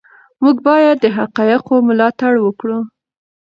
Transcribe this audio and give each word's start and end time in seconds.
موږ 0.41 0.57
باید 0.67 0.95
د 1.01 1.05
حقایقو 1.17 1.75
ملاتړ 1.87 2.33
وکړو. 2.41 2.79